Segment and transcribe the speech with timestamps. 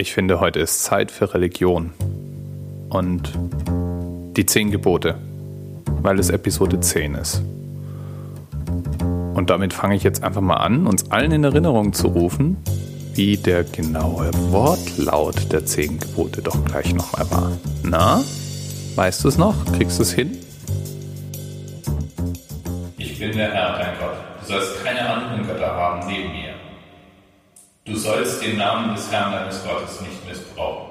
[0.00, 1.92] Ich finde, heute ist Zeit für Religion.
[2.88, 3.34] Und
[4.34, 5.18] die zehn Gebote,
[6.00, 7.42] weil es Episode 10 ist.
[9.34, 12.56] Und damit fange ich jetzt einfach mal an, uns allen in Erinnerung zu rufen,
[13.12, 17.52] wie der genaue Wortlaut der zehn Gebote doch gleich nochmal war.
[17.82, 18.24] Na,
[18.94, 19.66] weißt du es noch?
[19.76, 20.38] Kriegst du es hin?
[22.96, 24.16] Ich bin der Herr, dein Gott.
[24.40, 26.49] Du sollst keine anderen Götter haben neben mir.
[27.84, 30.90] Du sollst den Namen des Herrn deines Gottes nicht missbrauchen.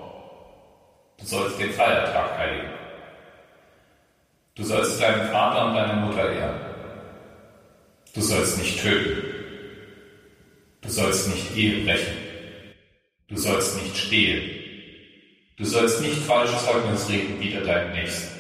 [1.20, 2.70] Du sollst den Feiertag heiligen.
[4.56, 6.60] Du sollst deinen Vater und deine Mutter ehren.
[8.14, 9.24] Du sollst nicht töten.
[10.82, 12.18] Du sollst nicht Ehe brechen.
[13.28, 14.50] Du sollst nicht stehlen.
[15.58, 18.40] Du sollst nicht falsches Zeugnis reden wider deinen Nächsten.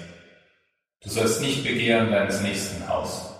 [1.03, 3.33] Du sollst nicht begehren deines nächsten Haus.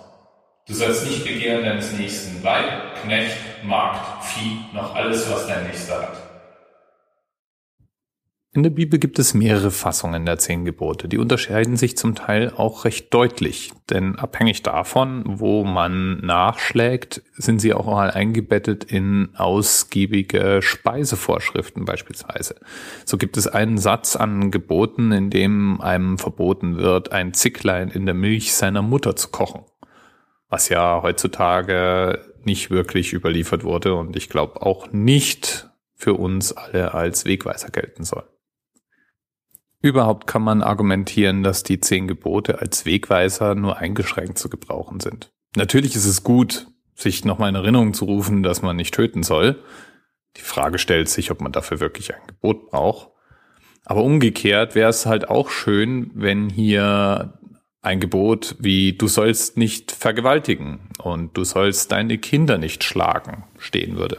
[0.66, 6.02] Du sollst nicht begehren deines nächsten Weib, Knecht, Magd, Vieh, noch alles, was dein Nächster
[6.02, 6.30] hat.
[8.52, 11.06] In der Bibel gibt es mehrere Fassungen der zehn Gebote.
[11.06, 17.60] Die unterscheiden sich zum Teil auch recht deutlich, denn abhängig davon, wo man nachschlägt, sind
[17.60, 22.56] sie auch mal eingebettet in ausgiebige Speisevorschriften beispielsweise.
[23.04, 28.04] So gibt es einen Satz an Geboten, in dem einem verboten wird, ein Zicklein in
[28.04, 29.64] der Milch seiner Mutter zu kochen
[30.50, 36.94] was ja heutzutage nicht wirklich überliefert wurde und ich glaube auch nicht für uns alle
[36.94, 38.28] als Wegweiser gelten soll.
[39.82, 45.32] Überhaupt kann man argumentieren, dass die zehn Gebote als Wegweiser nur eingeschränkt zu gebrauchen sind.
[45.56, 49.62] Natürlich ist es gut, sich nochmal in Erinnerung zu rufen, dass man nicht töten soll.
[50.36, 53.08] Die Frage stellt sich, ob man dafür wirklich ein Gebot braucht.
[53.84, 57.39] Aber umgekehrt wäre es halt auch schön, wenn hier
[57.82, 63.96] ein Gebot wie du sollst nicht vergewaltigen und du sollst deine Kinder nicht schlagen stehen
[63.96, 64.18] würde.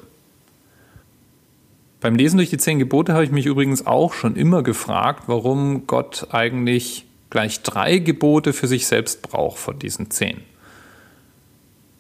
[2.00, 5.86] Beim Lesen durch die zehn Gebote habe ich mich übrigens auch schon immer gefragt, warum
[5.86, 10.42] Gott eigentlich gleich drei Gebote für sich selbst braucht von diesen zehn.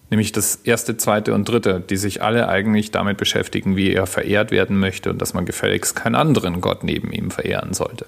[0.09, 4.49] Nämlich das erste, zweite und dritte, die sich alle eigentlich damit beschäftigen, wie er verehrt
[4.49, 8.07] werden möchte und dass man gefälligst keinen anderen Gott neben ihm verehren sollte.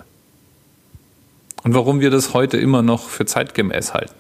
[1.64, 4.16] Und warum wir das heute immer noch für zeitgemäß halten.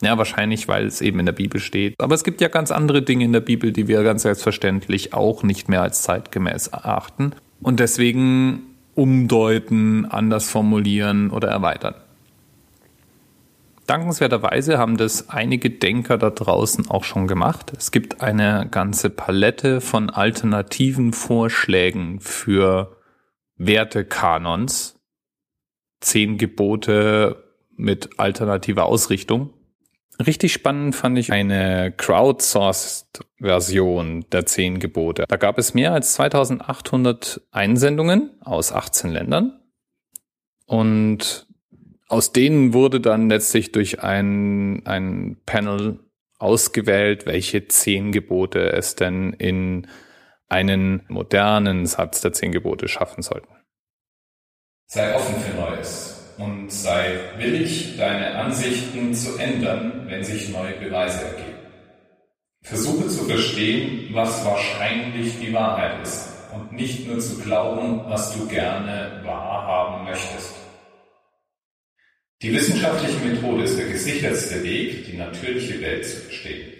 [0.00, 1.94] Ja, wahrscheinlich, weil es eben in der Bibel steht.
[1.98, 5.42] Aber es gibt ja ganz andere Dinge in der Bibel, die wir ganz selbstverständlich auch
[5.42, 8.62] nicht mehr als zeitgemäß erachten und deswegen
[8.94, 11.94] umdeuten, anders formulieren oder erweitern.
[13.86, 17.72] Dankenswerterweise haben das einige Denker da draußen auch schon gemacht.
[17.76, 22.96] Es gibt eine ganze Palette von alternativen Vorschlägen für
[23.56, 24.97] Wertekanons,
[26.00, 27.44] zehn Gebote
[27.76, 29.52] mit alternativer Ausrichtung.
[30.24, 35.26] Richtig spannend fand ich eine crowdsourced-Version der zehn Gebote.
[35.28, 39.60] Da gab es mehr als 2800 Einsendungen aus 18 Ländern
[40.66, 41.46] und
[42.08, 46.00] aus denen wurde dann letztlich durch ein, ein Panel
[46.38, 49.86] ausgewählt, welche zehn Gebote es denn in
[50.48, 53.57] einen modernen Satz der zehn Gebote schaffen sollten.
[54.90, 61.26] Sei offen für Neues und sei willig, deine Ansichten zu ändern, wenn sich neue Beweise
[61.26, 61.58] ergeben.
[62.62, 68.48] Versuche zu verstehen, was wahrscheinlich die Wahrheit ist und nicht nur zu glauben, was du
[68.48, 70.54] gerne wahrhaben möchtest.
[72.40, 76.72] Die wissenschaftliche Methode ist der gesichertste Weg, die natürliche Welt zu verstehen.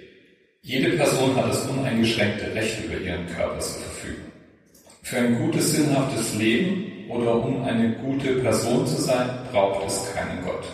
[0.62, 4.32] Jede Person hat das uneingeschränkte Recht über ihren Körper zu verfügen.
[5.02, 10.44] Für ein gutes, sinnhaftes Leben oder um eine gute Person zu sein, braucht es keinen
[10.44, 10.64] Gott.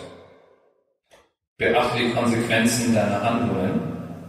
[1.57, 3.79] Beachte die Konsequenzen deiner Handlungen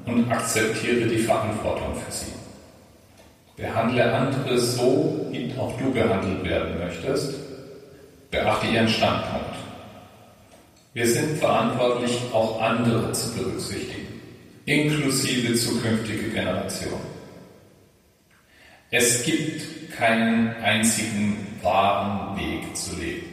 [0.06, 2.32] und akzeptiere die Verantwortung für sie.
[3.56, 7.34] Behandle andere so, wie auch du behandelt werden möchtest.
[8.30, 9.56] Beachte ihren Standpunkt.
[10.92, 14.20] Wir sind verantwortlich, auch andere zu berücksichtigen,
[14.66, 17.16] inklusive zukünftige Generationen.
[18.90, 23.26] Es gibt keinen einzigen wahren Weg zu leben.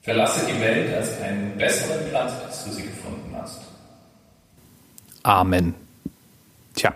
[0.00, 3.62] Verlasse die Welt als einen besseren Platz, als du sie gefunden hast.
[5.22, 5.74] Amen.
[6.74, 6.92] Tja,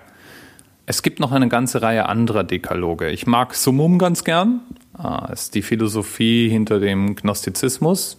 [0.86, 3.10] es gibt noch eine ganze Reihe anderer Dekaloge.
[3.10, 4.60] Ich mag Summum ganz gern.
[4.92, 8.18] Ah, ist die Philosophie hinter dem Gnostizismus,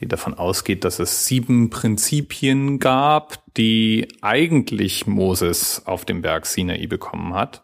[0.00, 6.86] die davon ausgeht, dass es sieben Prinzipien gab, die eigentlich Moses auf dem Berg Sinai
[6.88, 7.62] bekommen hat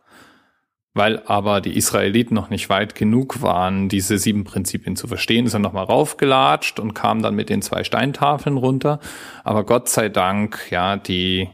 [0.96, 5.52] weil aber die Israeliten noch nicht weit genug waren, diese sieben Prinzipien zu verstehen, ist
[5.52, 8.98] er nochmal raufgelatscht und kam dann mit den zwei Steintafeln runter.
[9.44, 11.50] Aber Gott sei Dank, ja, die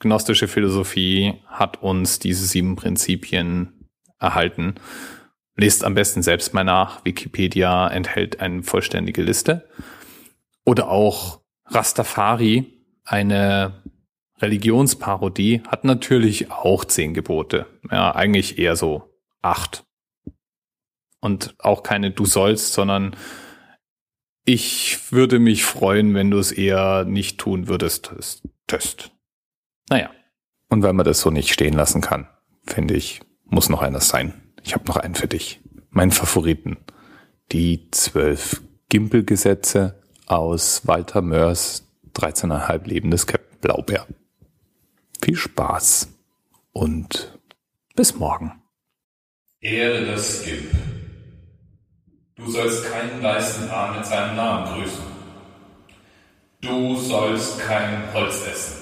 [0.00, 3.88] gnostische Philosophie hat uns diese sieben Prinzipien
[4.18, 4.74] erhalten.
[5.56, 7.04] Lest am besten selbst mal nach.
[7.04, 9.68] Wikipedia enthält eine vollständige Liste.
[10.64, 13.82] Oder auch Rastafari, eine
[14.42, 17.66] Religionsparodie, hat natürlich auch zehn Gebote.
[17.90, 19.84] Ja, eigentlich eher so acht.
[21.20, 23.16] Und auch keine Du sollst, sondern
[24.44, 28.12] ich würde mich freuen, wenn du es eher nicht tun würdest.
[28.66, 29.12] Test.
[29.88, 30.10] Naja.
[30.68, 32.26] Und weil man das so nicht stehen lassen kann,
[32.64, 34.34] finde ich, muss noch einer sein.
[34.62, 35.60] Ich habe noch einen für dich.
[35.90, 36.78] Mein Favoriten.
[37.52, 44.06] Die zwölf Gimpelgesetze aus Walter Mörs 13,5 Leben des Captain Blaubeer.
[45.24, 46.08] Viel Spaß
[46.72, 47.38] und
[47.94, 48.60] bis morgen.
[49.60, 50.68] Ehre das Gimp.
[52.34, 55.04] Du sollst keinen Leistenhahn mit seinem Namen grüßen.
[56.60, 58.78] Du sollst kein Holz essen.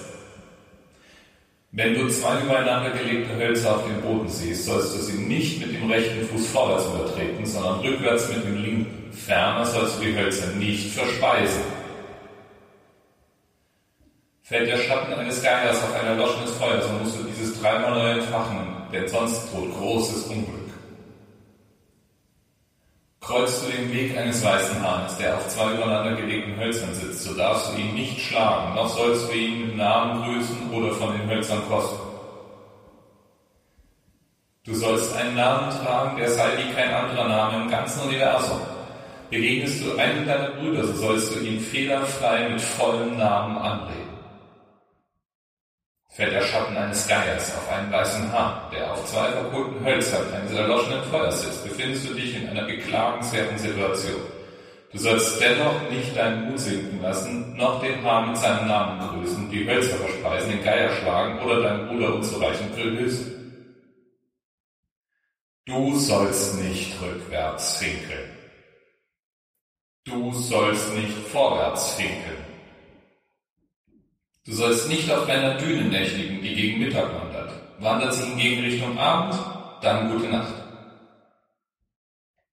[1.73, 5.75] Wenn du zwei übereinander gelegte Hölzer auf dem Boden siehst, sollst du sie nicht mit
[5.75, 9.13] dem rechten Fuß vorwärts übertreten, sondern rückwärts mit dem linken.
[9.13, 11.61] Ferner sollst du die Hölzer nicht verspeisen.
[14.51, 18.11] Fällt der Schatten eines Geiers auf ein erloschenes Feuer, so musst du dieses dreimal neu
[18.19, 20.73] entfachen, denn sonst droht großes Unglück.
[23.21, 27.35] Kreuzst du den Weg eines weißen Hahns, der auf zwei übereinander gelegten Hölzern sitzt, so
[27.35, 31.31] darfst du ihn nicht schlagen, noch sollst du ihn mit Namen grüßen oder von den
[31.31, 32.01] Hölzern kosten.
[34.65, 38.59] Du sollst einen Namen tragen, der sei wie kein anderer Name im ganzen Universum.
[39.31, 44.11] Begegnest du einem deiner Brüder, so sollst du ihn fehlerfrei mit vollem Namen anreden
[46.21, 50.53] fällt der Schatten eines Geiers auf einen weißen Hahn, der auf zwei verkohlten Hölzern eines
[50.53, 54.21] erloschenen Feuers sitzt, befindest du dich in einer beklagenswerten Situation.
[54.93, 59.51] Du sollst dennoch nicht deinen Mut sinken lassen, noch den Hahn mit seinem Namen grüßen,
[59.51, 63.65] die Hölzer verspeisen, den Geier schlagen oder deinen Bruder unzureichend grüßen.
[65.65, 68.37] Du sollst nicht rückwärts finkeln.
[70.05, 72.50] Du sollst nicht vorwärts finkeln.
[74.47, 77.53] Du sollst nicht auf deiner Düne nächtigen, die gegen Mittag wandert.
[77.79, 79.39] Wandert sie hingegen Richtung Abend,
[79.83, 80.55] dann gute Nacht.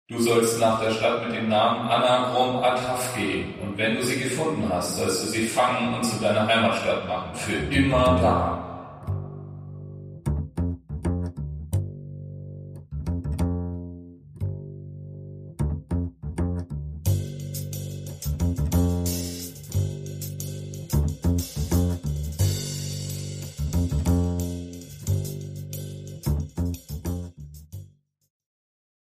[0.10, 4.20] Du sollst nach der Stadt mit dem Namen Anagrom Ataf gehen, und wenn du sie
[4.20, 8.67] gefunden hast, sollst du sie fangen und zu deiner Heimatstadt machen, für immer da.